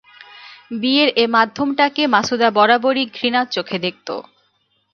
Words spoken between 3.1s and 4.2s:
ঘৃণার চোখে দেখতো।